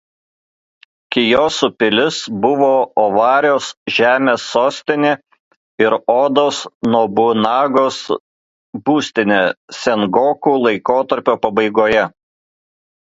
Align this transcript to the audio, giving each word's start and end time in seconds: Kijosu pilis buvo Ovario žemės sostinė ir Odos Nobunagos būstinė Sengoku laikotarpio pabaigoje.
Kijosu 1.15 1.67
pilis 1.81 2.15
buvo 2.45 2.69
Ovario 3.03 3.51
žemės 3.97 4.47
sostinė 4.55 5.11
ir 5.85 5.97
Odos 6.15 6.63
Nobunagos 6.95 8.01
būstinė 8.91 9.41
Sengoku 9.83 10.57
laikotarpio 10.67 11.41
pabaigoje. 11.47 12.09